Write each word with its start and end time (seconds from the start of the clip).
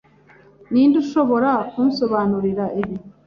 Ninde 0.71 0.95
ushobora 1.03 1.51
kunsobanurira 1.71 2.65
ibi? 2.81 2.95